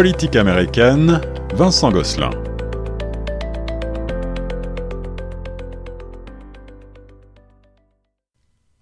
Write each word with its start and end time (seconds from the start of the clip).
politique 0.00 0.34
américaine, 0.34 1.20
Vincent 1.54 1.90
Gosselin. 1.92 2.30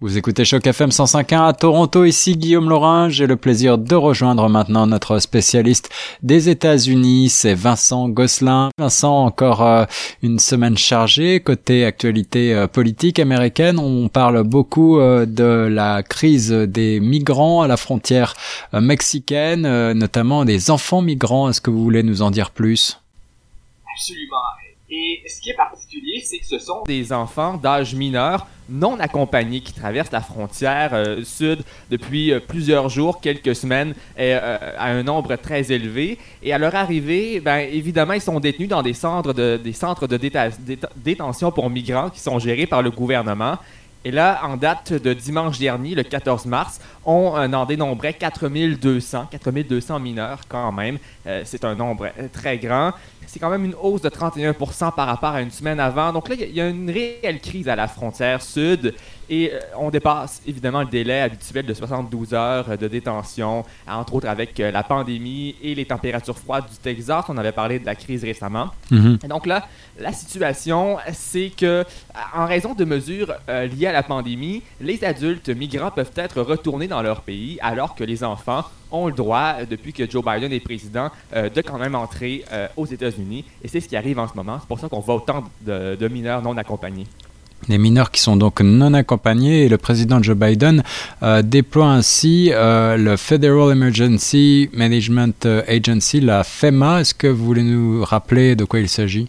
Vous 0.00 0.16
écoutez 0.16 0.44
Choc 0.44 0.64
FM 0.64 0.90
105.1 0.90 1.48
à 1.48 1.52
Toronto, 1.52 2.04
ici 2.04 2.36
Guillaume 2.36 2.68
Laurin. 2.68 3.08
J'ai 3.08 3.26
le 3.26 3.34
plaisir 3.34 3.78
de 3.78 3.96
rejoindre 3.96 4.48
maintenant 4.48 4.86
notre 4.86 5.18
spécialiste 5.18 5.90
des 6.22 6.48
États-Unis, 6.48 7.30
c'est 7.30 7.54
Vincent 7.54 8.08
Gosselin. 8.08 8.68
Vincent, 8.78 9.24
encore 9.24 9.62
euh, 9.62 9.86
une 10.22 10.38
semaine 10.38 10.78
chargée 10.78 11.40
côté 11.40 11.84
actualité 11.84 12.54
euh, 12.54 12.68
politique 12.68 13.18
américaine. 13.18 13.80
On 13.80 14.08
parle 14.08 14.44
beaucoup 14.44 15.00
euh, 15.00 15.26
de 15.26 15.66
la 15.68 16.04
crise 16.04 16.52
des 16.52 17.00
migrants 17.00 17.62
à 17.62 17.66
la 17.66 17.76
frontière 17.76 18.34
mexicaine, 18.72 19.62
notamment 19.94 20.44
des 20.44 20.70
enfants 20.70 21.02
migrants. 21.02 21.50
Est-ce 21.50 21.60
que 21.60 21.70
vous 21.70 21.82
voulez 21.82 22.04
nous 22.04 22.22
en 22.22 22.30
dire 22.30 22.52
plus? 22.52 23.00
Absolument. 23.96 24.36
Et 24.90 25.22
ce 25.28 25.40
qui 25.42 25.50
est 25.50 25.54
particulier, 25.54 26.22
c'est 26.24 26.38
que 26.38 26.46
ce 26.46 26.58
sont 26.58 26.82
des 26.86 27.12
enfants 27.12 27.58
d'âge 27.58 27.94
mineur 27.94 28.46
non 28.70 28.98
accompagnés 29.00 29.60
qui 29.60 29.72
traversent 29.72 30.12
la 30.12 30.20
frontière 30.20 30.90
euh, 30.92 31.22
sud 31.24 31.62
depuis 31.90 32.32
euh, 32.32 32.40
plusieurs 32.40 32.88
jours, 32.88 33.20
quelques 33.20 33.54
semaines, 33.54 33.94
euh, 34.18 34.58
à 34.78 34.86
un 34.90 35.02
nombre 35.02 35.36
très 35.36 35.72
élevé. 35.72 36.18
Et 36.42 36.52
à 36.52 36.58
leur 36.58 36.74
arrivée, 36.74 37.40
ben, 37.40 37.58
évidemment, 37.58 38.14
ils 38.14 38.20
sont 38.20 38.40
détenus 38.40 38.68
dans 38.68 38.82
des 38.82 38.94
centres 38.94 39.32
de, 39.32 39.58
des 39.62 39.72
centres 39.72 40.06
de 40.06 40.18
détention 40.96 41.50
pour 41.50 41.68
migrants 41.70 42.10
qui 42.10 42.20
sont 42.20 42.38
gérés 42.38 42.66
par 42.66 42.82
le 42.82 42.90
gouvernement. 42.90 43.58
Et 44.08 44.10
là, 44.10 44.40
en 44.42 44.56
date 44.56 44.94
de 44.94 45.12
dimanche 45.12 45.58
dernier, 45.58 45.94
le 45.94 46.02
14 46.02 46.46
mars, 46.46 46.80
on 47.04 47.34
en 47.34 47.66
dénombrait 47.66 48.14
4200, 48.14 49.26
4200 49.30 50.00
mineurs 50.00 50.40
quand 50.48 50.72
même. 50.72 50.96
c'est 51.44 51.62
un 51.62 51.74
nombre 51.74 52.08
très 52.32 52.56
grand 52.56 52.94
c'est 53.28 53.38
quand 53.38 53.50
même 53.50 53.64
une 53.66 53.74
hausse 53.80 54.00
de 54.00 54.08
31% 54.08 54.94
par 54.94 55.06
rapport 55.06 55.30
à 55.30 55.42
une 55.42 55.50
semaine 55.50 55.78
avant. 55.78 56.12
Donc 56.12 56.28
là, 56.28 56.36
il 56.38 56.54
y 56.54 56.60
a 56.60 56.68
une 56.68 56.90
réelle 56.90 57.40
crise 57.40 57.68
à 57.68 57.76
la 57.76 57.86
frontière 57.86 58.40
sud 58.40 58.94
et 59.30 59.52
euh, 59.52 59.58
on 59.76 59.90
dépasse 59.90 60.40
évidemment 60.46 60.80
le 60.80 60.86
délai 60.86 61.20
habituel 61.20 61.66
de 61.66 61.74
72 61.74 62.32
heures 62.32 62.78
de 62.78 62.88
détention, 62.88 63.66
entre 63.86 64.14
autres 64.14 64.28
avec 64.28 64.58
euh, 64.58 64.70
la 64.70 64.82
pandémie 64.82 65.54
et 65.62 65.74
les 65.74 65.84
températures 65.84 66.38
froides 66.38 66.64
du 66.70 66.76
Texas. 66.78 67.26
On 67.28 67.36
avait 67.36 67.52
parlé 67.52 67.78
de 67.78 67.84
la 67.84 67.94
crise 67.94 68.24
récemment. 68.24 68.70
Mm-hmm. 68.90 69.26
Et 69.26 69.28
donc 69.28 69.44
là, 69.44 69.68
la 69.98 70.12
situation, 70.14 70.96
c'est 71.12 71.50
que 71.50 71.84
en 72.34 72.46
raison 72.46 72.72
de 72.72 72.86
mesures 72.86 73.34
euh, 73.50 73.66
liées 73.66 73.88
à 73.88 73.92
la 73.92 73.97
pandémie, 74.02 74.62
les 74.80 75.02
adultes 75.04 75.48
migrants 75.48 75.90
peuvent 75.90 76.12
être 76.16 76.40
retournés 76.42 76.88
dans 76.88 77.02
leur 77.02 77.22
pays 77.22 77.58
alors 77.60 77.94
que 77.94 78.04
les 78.04 78.24
enfants 78.24 78.64
ont 78.90 79.06
le 79.06 79.12
droit, 79.12 79.56
depuis 79.68 79.92
que 79.92 80.08
Joe 80.10 80.24
Biden 80.24 80.52
est 80.52 80.60
président, 80.60 81.10
de 81.34 81.60
quand 81.60 81.78
même 81.78 81.94
entrer 81.94 82.44
aux 82.76 82.86
États-Unis. 82.86 83.44
Et 83.62 83.68
c'est 83.68 83.80
ce 83.80 83.88
qui 83.88 83.96
arrive 83.96 84.18
en 84.18 84.26
ce 84.26 84.34
moment. 84.34 84.58
C'est 84.60 84.68
pour 84.68 84.80
ça 84.80 84.88
qu'on 84.88 85.00
voit 85.00 85.16
autant 85.16 85.44
de 85.66 86.08
mineurs 86.08 86.42
non 86.42 86.56
accompagnés. 86.56 87.06
Des 87.66 87.76
mineurs 87.76 88.10
qui 88.10 88.20
sont 88.20 88.36
donc 88.36 88.60
non 88.60 88.94
accompagnés 88.94 89.64
et 89.64 89.68
le 89.68 89.78
président 89.78 90.22
Joe 90.22 90.36
Biden 90.36 90.82
euh, 91.22 91.42
déploie 91.42 91.90
ainsi 91.90 92.50
euh, 92.52 92.96
le 92.96 93.16
Federal 93.16 93.72
Emergency 93.72 94.70
Management 94.72 95.46
Agency, 95.66 96.20
la 96.20 96.44
FEMA. 96.44 97.00
Est-ce 97.00 97.14
que 97.14 97.26
vous 97.26 97.44
voulez 97.44 97.64
nous 97.64 98.04
rappeler 98.04 98.54
de 98.54 98.64
quoi 98.64 98.78
il 98.78 98.88
s'agit? 98.88 99.28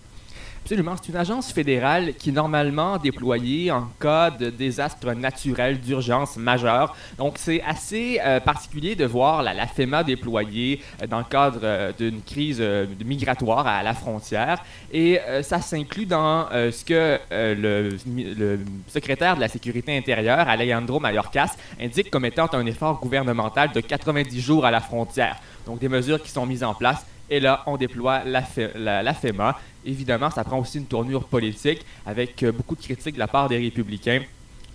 Absolument. 0.70 0.94
C'est 1.02 1.10
une 1.10 1.18
agence 1.18 1.52
fédérale 1.52 2.14
qui 2.14 2.30
est 2.30 2.32
normalement 2.32 3.00
déployée 3.00 3.72
en 3.72 3.88
cas 4.00 4.30
de 4.30 4.52
désastre 4.52 5.14
naturel 5.14 5.80
d'urgence 5.80 6.38
majeure. 6.38 6.96
Donc, 7.18 7.40
c'est 7.40 7.64
assez 7.64 8.22
euh, 8.24 8.40
particulier 8.40 8.96
de 8.96 9.04
voir 9.04 9.42
la, 9.42 9.66
FEMA 9.66 10.04
déployée 10.04 10.80
euh, 11.02 11.08
dans 11.08 11.18
le 11.18 11.24
cadre 11.24 11.62
euh, 11.64 11.92
d'une 11.98 12.22
crise 12.22 12.62
migratoire 13.04 13.66
à 13.66 13.82
la 13.82 13.96
frontière. 13.96 14.64
Et 14.94 15.20
ça 15.42 15.60
s'inclut 15.60 16.06
dans 16.06 16.48
ce 16.52 16.86
que 16.86 17.18
le, 17.32 17.98
le, 18.06 18.60
secrétaire 18.88 19.38
de 19.38 19.42
la 19.42 19.48
Sécurité 19.48 19.98
intérieure, 19.98 20.48
Alejandro 20.48 21.00
Mayorkas, 21.00 21.56
indique 21.82 22.12
comme 22.12 22.26
étant 22.26 22.48
un 22.54 22.66
effort 22.68 23.00
gouvernemental 23.00 23.72
de 23.72 23.80
90 23.82 24.40
jours 24.40 24.66
à 24.68 24.72
la 24.72 24.82
frontière. 24.82 25.38
Donc, 25.66 25.80
des 25.80 25.90
mesures 25.90 26.22
qui 26.22 26.30
sont 26.30 26.46
mises 26.46 26.64
en 26.64 26.76
place 26.76 27.04
et 27.30 27.40
là, 27.40 27.64
on 27.66 27.78
déploie 27.78 28.24
la, 28.26 28.44
FEMA. 29.14 29.60
Évidemment, 29.86 30.30
ça 30.30 30.44
prend 30.44 30.60
aussi 30.60 30.78
une 30.78 30.86
tournure 30.86 31.26
politique 31.26 31.86
avec 32.06 32.44
euh, 32.44 32.52
beaucoup 32.52 32.76
de 32.76 32.82
critiques 32.82 33.16
de 33.16 33.20
la 33.20 33.28
part 33.28 33.50
des 33.50 33.58
républicains. 33.58 34.22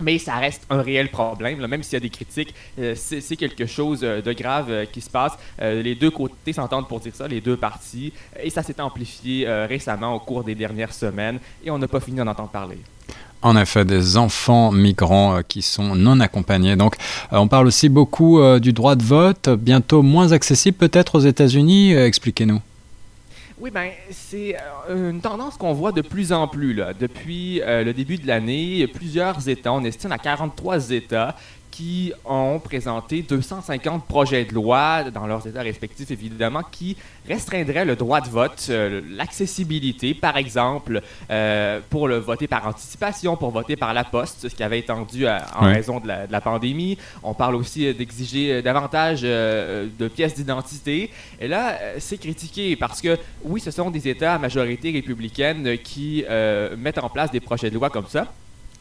Mais 0.01 0.19
ça 0.19 0.35
reste 0.37 0.67
un 0.71 0.83
réel 0.83 1.09
problème, 1.09 1.65
même 1.67 1.83
s'il 1.85 1.93
y 1.93 1.97
a 1.97 2.01
des 2.01 2.11
critiques, 2.11 2.53
euh, 2.81 2.95
c'est 2.97 3.37
quelque 3.37 3.65
chose 3.65 4.01
euh, 4.03 4.21
de 4.21 4.33
grave 4.33 4.87
qui 4.93 5.01
se 5.01 5.11
passe. 5.11 5.33
les 5.61 5.95
deux 5.95 6.11
côtés 6.11 6.53
s'entendent 6.53 6.89
pour 6.89 6.99
dire 6.99 7.15
ça, 7.15 7.29
les 7.29 7.41
deux 7.41 7.57
parties, 7.57 8.13
et 8.43 8.51
ça 8.51 8.63
s'est 8.63 8.81
amplifié 8.81 9.47
récemment 9.67 10.15
au 10.15 10.21
cours 10.21 10.43
des 10.43 10.57
dernières 10.57 10.93
semaines, 10.93 11.39
et 11.65 11.71
on 11.71 11.79
n'a 11.79 11.87
pas 11.87 12.01
fini 12.01 12.17
d'en 12.17 12.27
entendre 12.27 12.51
parler 12.51 12.79
en 13.45 13.57
effet 13.57 13.85
des 13.85 14.17
enfants 14.17 14.73
migrants 14.73 15.37
euh, 15.37 15.43
qui 15.47 15.63
sont 15.63 15.95
non 15.95 16.19
accompagnés. 16.19 16.75
Donc 16.75 16.97
euh, 17.33 17.37
on 17.37 17.47
parle 17.47 17.67
aussi 17.67 17.89
beaucoup 17.89 18.41
euh, 18.41 18.59
du 18.59 18.73
droit 18.73 18.97
de 18.97 19.05
vote, 19.05 19.51
bientôt 19.51 20.03
moins 20.03 20.33
accessible 20.33 20.77
peut-être 20.77 21.15
aux 21.15 21.21
États-Unis. 21.21 21.93
Expliquez-nous. 21.93 22.61
Oui, 23.61 23.71
ben, 23.71 23.91
c'est 24.11 24.57
une 24.91 25.21
tendance 25.21 25.57
qu'on 25.57 25.73
voit 25.73 25.93
de 25.93 26.03
plus 26.03 26.33
en 26.33 26.49
plus. 26.49 26.75
Là. 26.75 26.93
Depuis 26.93 27.63
le 27.65 27.93
début 27.93 28.19
de 28.19 28.27
l'année, 28.27 28.87
plusieurs 28.89 29.49
États, 29.49 29.73
on 29.73 29.85
estime 29.85 30.13
à 30.13 30.19
43 30.19 30.91
États, 30.91 31.37
qui 31.75 32.13
ont 32.25 32.61
présenté 32.61 33.23
250 33.23 34.05
projets 34.07 34.45
de 34.45 34.55
loi 34.55 35.11
dans 35.11 35.27
leurs 35.27 35.45
États 35.45 35.63
respectifs, 35.63 36.09
évidemment, 36.09 36.63
qui 36.71 36.97
restreindrait 37.29 37.85
le 37.85 37.97
droit 37.97 38.21
de 38.21 38.29
vote, 38.29 38.67
euh, 38.71 39.01
l'accessibilité, 39.11 40.15
par 40.15 40.37
exemple, 40.37 41.03
euh, 41.31 41.81
pour 41.91 42.07
le 42.07 42.19
voter 42.19 42.47
par 42.47 42.65
anticipation, 42.69 43.37
pour 43.37 43.51
voter 43.51 43.75
par 43.75 43.93
la 43.93 44.05
poste, 44.05 44.49
ce 44.49 44.55
qui 44.55 44.63
avait 44.63 44.79
étendu 44.79 45.27
en 45.27 45.65
raison 45.65 45.99
de 45.99 46.07
la, 46.07 46.41
pandémie. 46.41 46.97
On 47.25 47.35
parle 47.35 47.57
aussi 47.57 47.93
d'exiger 47.93 48.63
davantage 48.63 49.23
euh, 49.25 49.89
de 49.99 50.07
pièces 50.07 50.37
d'identité. 50.37 51.11
Et 51.41 51.49
là, 51.49 51.77
c'est 51.99 52.19
critiqué 52.19 52.77
parce 52.77 53.01
que, 53.01 53.19
oui, 53.43 53.59
ce 53.59 53.73
sont 53.73 53.91
des 53.91 54.07
États 54.07 54.35
à 54.35 54.39
majorité 54.39 54.93
républicaine 54.93 55.77
qui 55.79 56.25
mettent 56.79 56.99
en 56.99 57.09
place 57.09 57.33
des 57.33 57.41
projets 57.41 57.71
de 57.71 57.75
loi 57.75 57.91
comme 57.91 58.07
ça. 58.07 58.33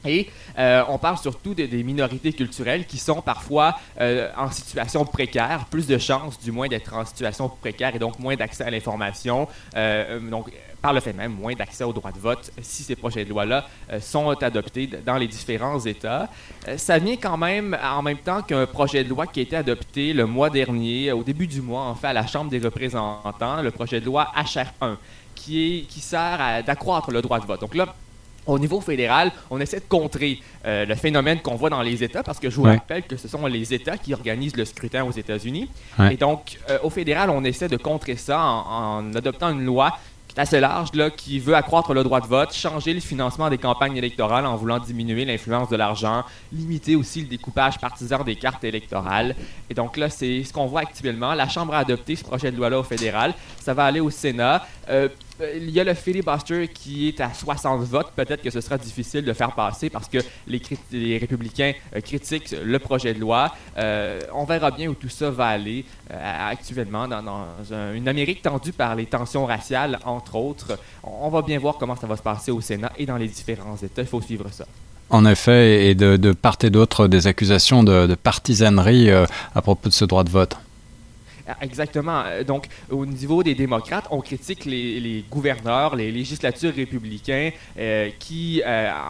Et 0.05 0.29
euh, 0.57 0.83
on 0.89 0.97
parle 0.97 1.17
surtout 1.17 1.53
des 1.53 1.83
minorités 1.83 2.33
culturelles 2.33 2.85
qui 2.85 2.97
sont 2.97 3.21
parfois 3.21 3.75
euh, 3.99 4.29
en 4.37 4.51
situation 4.51 5.05
précaire, 5.05 5.65
plus 5.69 5.87
de 5.87 5.97
chances 5.97 6.39
du 6.39 6.51
moins 6.51 6.67
d'être 6.67 6.93
en 6.93 7.05
situation 7.05 7.49
précaire 7.49 7.95
et 7.95 7.99
donc 7.99 8.19
moins 8.19 8.35
d'accès 8.35 8.63
à 8.63 8.69
l'information. 8.69 9.47
Euh, 9.75 10.19
donc, 10.19 10.51
par 10.81 10.91
le 10.91 10.99
fait 10.99 11.13
même, 11.13 11.31
moins 11.31 11.53
d'accès 11.53 11.85
au 11.85 11.93
droit 11.93 12.11
de 12.11 12.19
vote 12.19 12.51
si 12.61 12.83
ces 12.83 12.97
projets 12.97 13.23
de 13.23 13.29
loi-là 13.29 13.65
sont 14.01 14.31
adoptés 14.31 14.85
dans 15.05 15.15
les 15.15 15.27
différents 15.27 15.79
États. 15.79 16.27
ça 16.75 16.97
vient 16.97 17.15
quand 17.15 17.37
même 17.37 17.77
en 17.81 18.01
même 18.01 18.17
temps 18.17 18.41
qu'un 18.41 18.65
projet 18.65 19.05
de 19.05 19.09
loi 19.09 19.25
qui 19.27 19.39
a 19.39 19.43
été 19.43 19.55
adopté 19.55 20.11
le 20.11 20.25
mois 20.25 20.49
dernier, 20.49 21.13
au 21.13 21.23
début 21.23 21.47
du 21.47 21.61
mois, 21.61 21.83
en 21.83 21.95
fait, 21.95 22.07
à 22.07 22.13
la 22.13 22.27
Chambre 22.27 22.51
des 22.51 22.59
représentants, 22.59 23.61
le 23.61 23.71
projet 23.71 24.01
de 24.01 24.05
loi 24.05 24.29
HR1, 24.35 24.97
qui, 25.33 25.87
qui 25.89 26.01
sert 26.01 26.63
d'accroître 26.65 27.11
le 27.11 27.21
droit 27.21 27.39
de 27.39 27.45
vote. 27.45 27.61
Donc 27.61 27.75
là, 27.75 27.95
au 28.45 28.59
niveau 28.59 28.81
fédéral, 28.81 29.31
on 29.49 29.59
essaie 29.59 29.79
de 29.79 29.85
contrer 29.87 30.39
euh, 30.65 30.85
le 30.85 30.95
phénomène 30.95 31.41
qu'on 31.41 31.55
voit 31.55 31.69
dans 31.69 31.81
les 31.81 32.03
États, 32.03 32.23
parce 32.23 32.39
que 32.39 32.49
je 32.49 32.55
vous 32.55 32.63
rappelle 32.63 33.03
que 33.03 33.17
ce 33.17 33.27
sont 33.27 33.45
les 33.45 33.73
États 33.73 33.97
qui 33.97 34.13
organisent 34.13 34.57
le 34.57 34.65
scrutin 34.65 35.03
aux 35.03 35.11
États-Unis. 35.11 35.69
Et 36.11 36.17
donc, 36.17 36.57
euh, 36.69 36.77
au 36.83 36.89
fédéral, 36.89 37.29
on 37.29 37.43
essaie 37.43 37.67
de 37.67 37.77
contrer 37.77 38.15
ça 38.15 38.41
en 38.41 39.13
adoptant 39.13 39.49
une 39.49 39.65
loi 39.65 39.97
assez 40.37 40.59
large 40.59 40.89
là, 40.93 41.09
qui 41.09 41.39
veut 41.39 41.55
accroître 41.55 41.93
le 41.93 42.03
droit 42.03 42.21
de 42.21 42.27
vote, 42.27 42.53
changer 42.53 42.93
le 42.93 42.99
financement 42.99 43.49
des 43.49 43.57
campagnes 43.57 43.97
électorales 43.97 44.45
en 44.45 44.55
voulant 44.55 44.79
diminuer 44.79 45.25
l'influence 45.25 45.69
de 45.69 45.75
l'argent, 45.75 46.23
limiter 46.51 46.95
aussi 46.95 47.21
le 47.21 47.27
découpage 47.27 47.77
partisan 47.79 48.23
des 48.23 48.35
cartes 48.35 48.63
électorales. 48.63 49.35
Et 49.69 49.73
donc 49.73 49.97
là, 49.97 50.09
c'est 50.09 50.43
ce 50.43 50.51
qu'on 50.51 50.65
voit 50.65 50.81
actuellement. 50.81 51.33
La 51.33 51.47
Chambre 51.47 51.73
a 51.73 51.79
adopté 51.79 52.15
ce 52.15 52.23
projet 52.23 52.51
de 52.51 52.57
loi-là 52.57 52.79
au 52.79 52.83
fédéral. 52.83 53.33
Ça 53.59 53.73
va 53.73 53.85
aller 53.85 53.99
au 53.99 54.09
Sénat. 54.09 54.65
Euh, 54.89 55.07
il 55.55 55.69
y 55.71 55.79
a 55.79 55.83
le 55.83 55.93
filibuster 55.93 56.67
qui 56.67 57.07
est 57.07 57.21
à 57.21 57.33
60 57.33 57.81
votes. 57.81 58.11
Peut-être 58.15 58.41
que 58.41 58.49
ce 58.49 58.61
sera 58.61 58.77
difficile 58.77 59.25
de 59.25 59.33
faire 59.33 59.53
passer 59.53 59.89
parce 59.89 60.07
que 60.07 60.19
les, 60.47 60.61
les 60.91 61.17
républicains 61.17 61.73
euh, 61.95 62.01
critiquent 62.01 62.55
le 62.63 62.79
projet 62.79 63.13
de 63.13 63.19
loi. 63.19 63.53
Euh, 63.77 64.19
on 64.33 64.45
verra 64.45 64.71
bien 64.71 64.89
où 64.89 64.93
tout 64.93 65.09
ça 65.09 65.29
va 65.29 65.47
aller 65.47 65.85
actuellement 66.09 67.07
dans, 67.07 67.45
une 67.93 68.07
Amérique 68.07 68.41
tendue 68.41 68.73
par 68.73 68.95
les 68.95 69.05
tensions 69.05 69.45
raciales 69.45 69.99
entre 70.05 70.35
autres. 70.35 70.77
On 71.03 71.29
va 71.29 71.41
bien 71.41 71.59
voir 71.59 71.77
comment 71.77 71.95
ça 71.95 72.07
va 72.07 72.17
se 72.17 72.21
passer 72.21 72.51
au 72.51 72.61
Sénat 72.61 72.91
et 72.97 73.05
dans 73.05 73.17
les 73.17 73.27
différents 73.27 73.77
États. 73.77 74.01
Il 74.01 74.07
faut 74.07 74.21
suivre 74.21 74.47
ça. 74.51 74.65
En 75.09 75.25
effet, 75.25 75.89
et 75.89 75.95
de, 75.95 76.31
part 76.33 76.57
et 76.63 76.69
d'autre, 76.69 77.07
des 77.07 77.27
accusations 77.27 77.83
de, 77.83 78.15
partisanerie 78.15 79.11
euh, 79.11 79.25
à 79.53 79.61
propos 79.61 79.89
de 79.89 79.93
ce 79.93 80.05
droit 80.05 80.23
de 80.23 80.29
vote. 80.29 80.57
Ah, 81.47 81.57
exactement. 81.61 82.23
Euh, 82.25 82.43
donc, 82.43 82.67
au 82.89 83.05
niveau 83.05 83.43
des 83.43 83.55
démocrates, 83.55 84.05
on 84.11 84.21
critique 84.21 84.65
les, 84.65 85.25
gouverneurs, 85.29 85.95
les 85.95 86.11
législatures 86.11 86.73
républicains 86.73 87.51
euh, 87.77 88.09
qui 88.19 88.61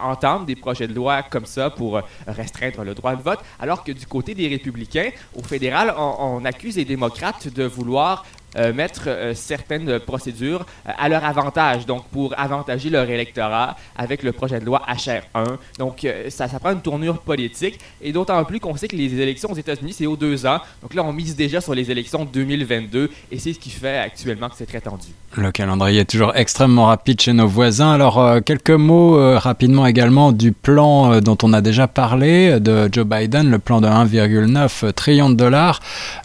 entament 0.02 0.44
des 0.44 0.56
projets 0.56 0.88
de 0.88 0.94
loi 0.94 1.22
comme 1.22 1.46
ça 1.46 1.70
pour 1.70 2.00
restreindre 2.26 2.82
le 2.84 2.94
droit 2.94 3.14
de 3.14 3.22
vote, 3.22 3.40
alors 3.60 3.84
que 3.84 3.92
du 3.92 4.06
côté 4.06 4.34
des 4.34 4.48
républicains, 4.48 5.10
au 5.34 5.42
fédéral, 5.42 5.94
on 5.96 6.44
accuse 6.44 6.76
les 6.76 6.84
démocrates 6.84 7.48
de 7.48 7.64
vouloir 7.64 8.24
mettre 8.74 9.08
certaines 9.34 9.98
procédures 10.00 10.66
à 10.84 11.08
leur 11.08 11.24
avantage, 11.24 11.86
donc 11.86 12.06
pour 12.08 12.38
avantager 12.38 12.90
leur 12.90 13.08
électorat 13.08 13.76
avec 13.96 14.22
le 14.22 14.32
projet 14.32 14.60
de 14.60 14.64
loi 14.64 14.82
HR1. 14.88 15.56
Donc 15.78 16.06
ça, 16.28 16.48
ça 16.48 16.58
prend 16.58 16.72
une 16.72 16.82
tournure 16.82 17.20
politique 17.20 17.78
et 18.02 18.12
d'autant 18.12 18.44
plus 18.44 18.60
qu'on 18.60 18.76
sait 18.76 18.88
que 18.88 18.96
les 18.96 19.20
élections 19.20 19.50
aux 19.50 19.56
États-Unis, 19.56 19.92
c'est 19.92 20.06
aux 20.06 20.16
deux 20.16 20.46
ans. 20.46 20.60
Donc 20.82 20.94
là, 20.94 21.02
on 21.04 21.12
mise 21.12 21.36
déjà 21.36 21.60
sur 21.60 21.74
les 21.74 21.90
élections 21.90 22.24
2022 22.24 23.10
et 23.30 23.38
c'est 23.38 23.52
ce 23.52 23.58
qui 23.58 23.70
fait 23.70 23.98
actuellement 23.98 24.48
que 24.48 24.56
c'est 24.56 24.66
très 24.66 24.80
tendu. 24.80 25.08
Le 25.36 25.50
calendrier 25.50 26.00
est 26.00 26.10
toujours 26.10 26.36
extrêmement 26.36 26.86
rapide 26.86 27.20
chez 27.20 27.32
nos 27.32 27.48
voisins. 27.48 27.90
Alors, 27.90 28.18
euh, 28.18 28.40
quelques 28.40 28.70
mots 28.70 29.18
euh, 29.18 29.36
rapidement 29.36 29.86
également 29.86 30.30
du 30.30 30.52
plan 30.52 31.12
euh, 31.12 31.20
dont 31.20 31.36
on 31.42 31.52
a 31.52 31.60
déjà 31.60 31.88
parlé 31.88 32.60
de 32.60 32.88
Joe 32.92 33.04
Biden, 33.04 33.50
le 33.50 33.58
plan 33.58 33.80
de 33.80 33.88
1,9 33.88 34.92
trillion 34.92 35.30
de 35.30 35.34
dollars. 35.34 35.80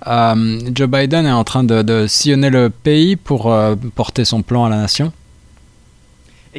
Joe 0.05 0.87
Biden 0.87 1.25
est 1.25 1.31
en 1.31 1.43
train 1.43 1.63
de, 1.63 1.81
de 1.81 2.05
sillonner 2.19 2.49
le 2.49 2.69
pays 2.69 3.15
pour 3.15 3.53
porter 3.95 4.25
son 4.25 4.41
plan 4.41 4.65
à 4.65 4.69
la 4.69 4.77
nation. 4.77 5.13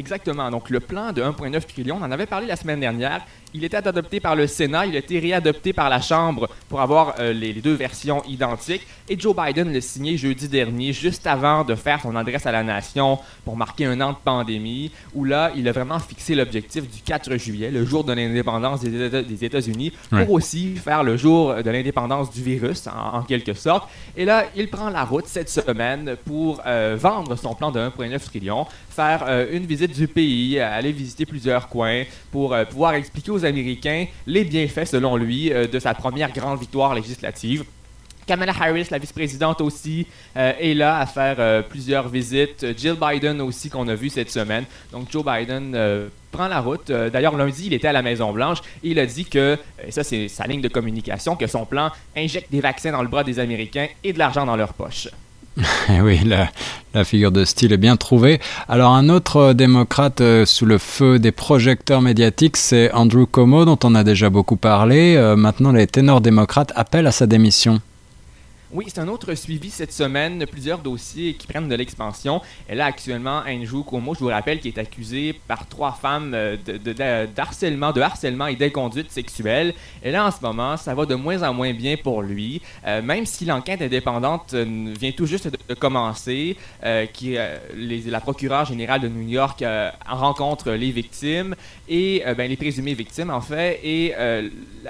Exactement. 0.01 0.49
Donc, 0.49 0.71
le 0.71 0.79
plan 0.79 1.11
de 1.11 1.21
1,9 1.21 1.61
trillion, 1.67 1.99
on 2.01 2.03
en 2.03 2.11
avait 2.11 2.25
parlé 2.25 2.47
la 2.47 2.55
semaine 2.55 2.79
dernière. 2.79 3.21
Il 3.53 3.63
était 3.63 3.77
adopté 3.77 4.19
par 4.19 4.35
le 4.35 4.47
Sénat, 4.47 4.87
il 4.87 4.95
a 4.95 4.99
été 4.99 5.19
réadopté 5.19 5.73
par 5.73 5.89
la 5.89 6.01
Chambre 6.01 6.49
pour 6.69 6.81
avoir 6.81 7.15
euh, 7.19 7.33
les, 7.33 7.53
deux 7.53 7.73
versions 7.73 8.23
identiques. 8.23 8.87
Et 9.09 9.19
Joe 9.19 9.35
Biden 9.35 9.71
l'a 9.71 9.81
signé 9.81 10.17
jeudi 10.17 10.47
dernier, 10.47 10.91
juste 10.91 11.27
avant 11.27 11.63
de 11.63 11.75
faire 11.75 12.01
son 12.01 12.15
adresse 12.15 12.47
à 12.47 12.51
la 12.51 12.63
nation 12.63 13.19
pour 13.45 13.55
marquer 13.55 13.85
un 13.85 14.01
an 14.01 14.13
de 14.13 14.17
pandémie, 14.23 14.91
où 15.13 15.23
là, 15.23 15.51
il 15.55 15.67
a 15.67 15.71
vraiment 15.71 15.99
fixé 15.99 16.33
l'objectif 16.33 16.89
du 16.89 17.01
4 17.01 17.35
juillet, 17.35 17.69
le 17.69 17.85
jour 17.85 18.03
de 18.03 18.13
l'indépendance 18.13 18.81
des, 18.81 19.45
États-Unis, 19.45 19.91
pour 20.09 20.31
aussi 20.31 20.77
faire 20.77 21.03
le 21.03 21.15
jour 21.15 21.53
de 21.55 21.69
l'indépendance 21.69 22.31
du 22.31 22.41
virus, 22.41 22.87
en, 22.87 23.21
quelque 23.23 23.53
sorte. 23.53 23.87
Et 24.17 24.25
là, 24.25 24.45
il 24.55 24.69
prend 24.69 24.89
la 24.89 25.03
route 25.03 25.27
cette 25.27 25.49
semaine 25.49 26.15
pour 26.25 26.61
euh, 26.65 26.97
vendre 26.97 27.35
son 27.35 27.53
plan 27.53 27.69
de 27.69 27.79
1,9 27.79 28.19
trillion, 28.19 28.65
faire 28.89 29.25
euh, 29.27 29.45
une 29.51 29.65
visite 29.65 29.90
du 29.91 30.07
pays, 30.07 30.59
aller 30.59 30.91
visiter 30.91 31.25
plusieurs 31.25 31.67
coins 31.67 32.03
pour 32.31 32.55
pouvoir 32.69 32.93
expliquer 32.95 33.31
aux 33.31 33.45
Américains 33.45 34.05
les 34.25 34.43
bienfaits, 34.43 34.85
selon 34.85 35.15
lui, 35.15 35.51
euh, 35.51 35.67
de 35.67 35.79
sa 35.79 35.93
première 35.93 36.31
grande 36.31 36.59
victoire 36.59 36.93
législative. 36.95 37.63
Kamala 38.27 38.53
Harris, 38.57 38.87
la 38.91 38.97
vice-présidente 38.97 39.61
aussi, 39.61 40.07
euh, 40.37 40.53
est 40.59 40.73
là 40.73 40.99
à 40.99 41.05
faire 41.05 41.35
euh, 41.39 41.61
plusieurs 41.61 42.07
visites. 42.07 42.65
Jill 42.77 42.95
Biden 42.95 43.41
aussi, 43.41 43.69
qu'on 43.69 43.87
a 43.87 43.95
vu 43.95 44.09
cette 44.09 44.29
semaine. 44.29 44.65
Donc 44.91 45.11
Joe 45.11 45.25
Biden 45.25 45.75
prend 46.31 46.47
la 46.47 46.61
route. 46.61 46.91
D'ailleurs, 46.91 47.35
lundi, 47.35 47.63
il 47.65 47.73
était 47.73 47.87
à 47.87 47.93
la 47.93 48.01
Maison-Blanche 48.01 48.59
et 48.83 48.91
il 48.91 48.99
a 48.99 49.05
dit 49.05 49.25
que, 49.25 49.57
et 49.85 49.91
ça 49.91 50.03
c'est 50.03 50.27
sa 50.27 50.45
ligne 50.47 50.61
de 50.61 50.69
communication, 50.69 51.35
que 51.35 51.47
son 51.47 51.65
plan 51.65 51.91
injecte 52.15 52.51
des 52.51 52.61
vaccins 52.61 52.91
dans 52.91 53.01
le 53.01 53.09
bras 53.09 53.23
des 53.23 53.39
Américains 53.39 53.87
et 54.03 54.13
de 54.13 54.19
l'argent 54.19 54.45
dans 54.45 54.55
leur 54.55 54.73
poche. 54.73 55.09
oui, 55.89 56.21
la, 56.93 57.03
figure 57.03 57.31
de 57.31 57.45
style 57.45 57.73
est 57.73 57.77
bien 57.77 57.97
trouvée. 57.97 58.39
Alors 58.67 58.93
un 58.93 59.09
autre 59.09 59.37
euh, 59.37 59.53
démocrate 59.53 60.21
euh, 60.21 60.45
sous 60.45 60.65
le 60.65 60.77
feu 60.77 61.19
des 61.19 61.31
projecteurs 61.31 62.01
médiatiques, 62.01 62.57
c'est 62.57 62.91
Andrew 62.93 63.25
Cuomo, 63.25 63.65
dont 63.65 63.79
on 63.83 63.95
a 63.95 64.03
déjà 64.03 64.29
beaucoup 64.29 64.57
parlé. 64.57 65.15
Euh, 65.15 65.35
maintenant, 65.35 65.71
les 65.71 65.87
ténors 65.87 66.21
démocrates 66.21 66.71
appellent 66.75 67.07
à 67.07 67.11
sa 67.11 67.27
démission. 67.27 67.81
Oui, 68.73 68.85
c'est 68.87 69.01
un 69.01 69.09
autre 69.09 69.35
suivi 69.35 69.69
cette 69.69 69.91
semaine, 69.91 70.45
plusieurs 70.45 70.79
dossiers 70.79 71.33
qui 71.33 71.45
prennent 71.45 71.67
de 71.67 71.75
l'expansion. 71.75 72.41
Et 72.69 72.75
là, 72.75 72.85
actuellement, 72.85 73.41
Andrew 73.45 73.83
Cuomo, 73.83 74.13
je 74.13 74.19
vous 74.19 74.27
rappelle, 74.27 74.61
qui 74.61 74.69
est 74.69 74.77
accusé 74.77 75.33
par 75.45 75.67
trois 75.67 75.91
femmes 75.91 76.31
euh, 76.33 76.55
d'harcèlement, 77.35 77.91
de, 77.91 77.99
harcèlement 77.99 78.47
et 78.47 78.55
d'inconduite 78.55 79.11
sexuelle. 79.11 79.73
Et 80.01 80.11
là, 80.11 80.25
en 80.25 80.31
ce 80.31 80.41
moment, 80.41 80.77
ça 80.77 80.95
va 80.95 81.05
de 81.05 81.15
moins 81.15 81.43
en 81.43 81.53
moins 81.53 81.73
bien 81.73 81.97
pour 81.97 82.21
lui. 82.21 82.61
Euh, 82.87 83.01
même 83.01 83.25
si 83.25 83.43
l'enquête 83.43 83.81
indépendante 83.81 84.53
euh, 84.53 84.93
vient 84.97 85.11
tout 85.11 85.25
juste 85.25 85.49
de, 85.49 85.73
commencer, 85.73 86.55
qui, 87.13 87.35
la 87.75 88.21
procureure 88.21 88.65
générale 88.65 89.01
de 89.01 89.09
New 89.09 89.27
York 89.27 89.63
rencontre 90.07 90.71
les 90.71 90.91
victimes 90.91 91.55
et 91.89 92.23
ben, 92.37 92.49
les 92.49 92.57
présumées 92.57 92.93
victimes, 92.93 93.31
en 93.31 93.41
fait. 93.41 93.79
Et 93.83 94.13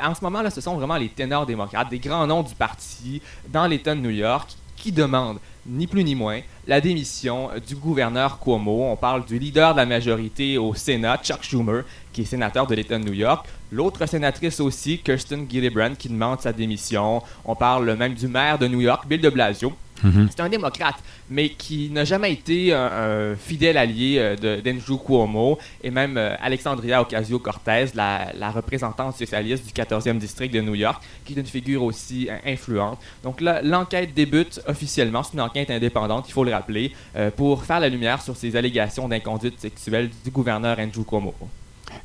en 0.01 0.13
ce 0.13 0.22
moment, 0.24 0.42
là, 0.42 0.50
ce 0.50 0.62
sont 0.62 0.75
vraiment 0.75 0.98
les 0.98 1.10
ténors 1.10 1.45
démocrates, 1.45 1.89
des 1.89 2.00
grands 2.00 2.27
noms 2.27 2.44
du 2.44 2.54
parti 2.56 3.22
dans 3.50 3.70
l'État 3.71 3.95
de 3.95 4.01
New 4.01 4.12
York 4.12 4.51
qui 4.75 4.91
demande 4.91 5.39
ni 5.65 5.88
plus 5.88 6.03
ni 6.03 6.15
moins 6.15 6.41
la 6.68 6.81
démission 6.81 7.50
du 7.65 7.75
gouverneur 7.75 8.39
Cuomo. 8.39 8.85
On 8.91 8.95
parle 8.95 9.25
du 9.25 9.38
leader 9.39 9.73
de 9.73 9.77
la 9.77 9.85
majorité 9.85 10.57
au 10.57 10.73
Sénat, 10.73 11.19
Chuck 11.23 11.44
Schumer, 11.44 11.83
qui 12.12 12.21
est 12.21 12.25
sénateur 12.25 12.68
de 12.68 12.75
l'État 12.75 12.97
de 12.97 13.03
New 13.03 13.13
York. 13.13 13.47
L'autre 13.71 14.06
sénatrice 14.06 14.59
aussi, 14.59 15.00
Kirsten 15.00 15.47
Gillibrand, 15.50 15.95
qui 15.95 16.09
demande 16.09 16.41
sa 16.41 16.51
démission. 16.51 17.21
On 17.45 17.56
parle 17.56 17.94
même 17.95 18.13
du 18.13 18.27
maire 18.27 18.59
de 18.59 18.68
New 18.68 18.81
York, 18.81 19.07
Bill 19.07 19.21
de 19.21 19.29
Blasio, 19.29 19.74
Mhm. 20.03 20.27
C'est 20.30 20.42
un 20.42 20.50
démocrate, 20.50 20.95
mais 21.30 21.50
qui 21.50 21.89
n'a 21.89 22.03
jamais 22.06 22.31
été 22.33 22.74
un, 22.74 23.36
fidèle 23.36 23.77
allié 23.77 24.18
euh, 24.19 24.62
d'Andrew 24.62 24.98
Cuomo 24.98 25.57
et 25.83 25.92
même 25.92 26.18
euh, 26.18 26.36
Alexandria 26.42 27.01
Ocasio-Cortez, 27.01 27.88
la, 27.95 28.51
représentante 28.51 29.15
socialiste 29.15 29.65
du 29.65 29.71
14e 29.71 30.18
district 30.18 30.53
de 30.53 30.62
New 30.62 30.75
York, 30.75 31.01
qui 31.25 31.33
est 31.33 31.39
une 31.39 31.45
figure 31.45 31.83
aussi 31.83 32.27
euh, 32.30 32.36
influente. 32.45 33.00
Donc 33.24 33.42
là, 33.42 33.62
l'enquête 33.62 34.13
débute 34.13 34.59
officiellement, 34.68 35.24
c'est 35.24 35.33
une 35.33 35.42
enquête 35.42 35.69
indépendante, 35.69 36.25
il 36.27 36.31
faut 36.33 36.44
le 36.44 36.51
rappeler, 36.51 36.94
pour 37.38 37.63
faire 37.63 37.80
la 37.80 37.89
lumière 37.89 38.21
sur 38.21 38.36
ces 38.36 38.56
allégations 38.56 39.07
d'inconduite 39.07 39.59
sexuelle 39.59 40.09
du 40.24 40.31
gouverneur 40.31 40.77
Andrew 40.80 41.03
Cuomo. 41.03 41.33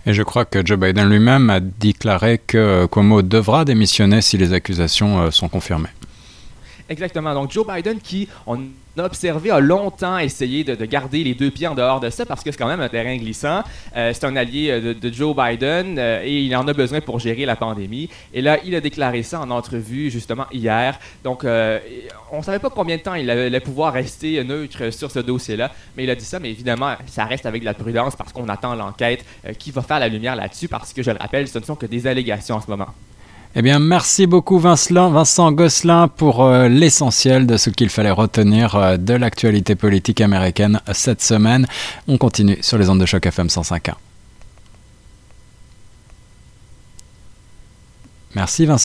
Et 0.04 0.12
je 0.12 0.22
crois 0.22 0.44
que 0.44 0.64
Joe 0.64 0.78
Biden 0.78 1.08
lui-même 1.08 1.50
a 1.50 1.60
déclaré 1.60 2.38
que 2.38 2.86
Cuomo 2.86 3.22
devra 3.22 3.64
démissionner 3.64 4.20
si 4.20 4.36
les 4.36 4.52
accusations 4.52 5.30
sont 5.30 5.48
confirmées. 5.48 5.88
Exactement. 6.88 7.34
Donc 7.34 7.50
Joe 7.50 7.66
Biden 7.66 8.00
qui, 8.00 8.28
on 8.46 8.60
a 8.96 9.04
observé, 9.04 9.50
a 9.50 9.60
longtemps 9.60 10.18
essayé 10.18 10.64
de, 10.64 10.84
garder 10.84 11.24
les 11.24 11.34
deux 11.34 11.50
pieds 11.50 11.66
en 11.66 11.74
dehors 11.74 12.00
de 12.00 12.10
ça 12.10 12.24
parce 12.24 12.42
que 12.42 12.50
c'est 12.50 12.56
quand 12.56 12.68
même 12.68 12.80
un 12.80 12.88
terrain 12.88 13.16
glissant. 13.16 13.62
Euh, 13.96 14.12
c'est 14.14 14.24
un 14.24 14.36
allié 14.36 14.70
euh, 14.70 14.94
de, 14.94 15.12
Joe 15.12 15.34
Biden 15.34 15.98
euh, 15.98 16.22
et 16.24 16.42
il 16.42 16.54
en 16.56 16.66
a 16.68 16.72
besoin 16.72 17.00
pour 17.00 17.18
gérer 17.18 17.44
la 17.44 17.56
pandémie. 17.56 18.08
Et 18.32 18.40
là, 18.40 18.58
il 18.64 18.74
a 18.74 18.80
déclaré 18.80 19.22
ça 19.22 19.40
en 19.40 19.50
entrevue 19.50 20.10
justement 20.10 20.46
hier. 20.52 20.98
Donc, 21.24 21.44
on 21.44 22.38
ne 22.38 22.42
savait 22.42 22.58
pas 22.58 22.70
combien 22.70 22.96
de 22.96 23.02
temps 23.02 23.14
il 23.14 23.28
allait 23.30 23.60
pouvoir 23.60 23.92
rester 23.92 24.42
neutre 24.44 24.90
sur 24.90 25.10
ce 25.10 25.18
dossier-là, 25.18 25.72
mais 25.96 26.04
il 26.04 26.10
a 26.10 26.14
dit 26.14 26.24
ça. 26.24 26.38
Mais 26.38 26.50
évidemment, 26.50 26.94
ça 27.06 27.24
reste 27.24 27.46
avec 27.46 27.62
de 27.62 27.66
la 27.66 27.74
prudence 27.74 28.16
parce 28.16 28.32
qu'on 28.32 28.48
attend 28.48 28.74
l'enquête 28.74 29.24
qui 29.58 29.70
va 29.70 29.82
faire 29.82 29.98
la 29.98 30.08
lumière 30.08 30.36
là-dessus 30.36 30.68
parce 30.68 30.92
que, 30.92 31.02
je 31.02 31.10
le 31.10 31.18
rappelle, 31.18 31.48
ce 31.48 31.58
ne 31.58 31.64
sont 31.64 31.76
que 31.76 31.86
des 31.86 32.06
allégations 32.06 32.56
en 32.56 32.60
ce 32.60 32.70
moment. 32.70 32.88
Eh 33.58 33.62
bien, 33.62 33.78
merci 33.78 34.26
beaucoup 34.26 34.58
Vincent, 34.58 35.08
Vincent 35.10 35.50
Gosselin 35.50 36.08
pour 36.08 36.44
euh, 36.44 36.68
l'essentiel 36.68 37.46
de 37.46 37.56
ce 37.56 37.70
qu'il 37.70 37.88
fallait 37.88 38.10
retenir 38.10 38.74
euh, 38.74 38.98
de 38.98 39.14
l'actualité 39.14 39.74
politique 39.74 40.20
américaine 40.20 40.82
cette 40.92 41.22
semaine. 41.22 41.66
On 42.06 42.18
continue 42.18 42.58
sur 42.60 42.76
les 42.76 42.90
ondes 42.90 43.00
de 43.00 43.06
choc 43.06 43.24
FM 43.24 43.46
105.1. 43.46 43.94
Merci 48.34 48.66
Vincent. 48.66 48.84